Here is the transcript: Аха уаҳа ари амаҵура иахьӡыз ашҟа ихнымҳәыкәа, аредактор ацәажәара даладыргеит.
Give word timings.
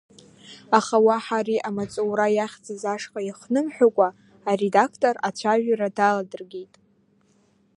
Аха 0.77 0.97
уаҳа 1.05 1.37
ари 1.41 1.57
амаҵура 1.67 2.27
иахьӡыз 2.37 2.83
ашҟа 2.93 3.21
ихнымҳәыкәа, 3.29 4.09
аредактор 4.49 5.15
ацәажәара 5.27 5.89
даладыргеит. 5.97 6.73